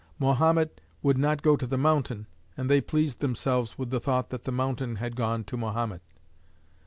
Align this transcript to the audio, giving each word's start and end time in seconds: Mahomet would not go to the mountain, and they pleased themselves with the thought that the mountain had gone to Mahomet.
Mahomet 0.19 0.81
would 1.03 1.19
not 1.19 1.43
go 1.43 1.55
to 1.55 1.67
the 1.67 1.77
mountain, 1.77 2.25
and 2.57 2.71
they 2.71 2.81
pleased 2.81 3.19
themselves 3.19 3.77
with 3.77 3.91
the 3.91 3.99
thought 3.99 4.31
that 4.31 4.45
the 4.45 4.51
mountain 4.51 4.95
had 4.95 5.15
gone 5.15 5.43
to 5.43 5.55
Mahomet. 5.55 6.01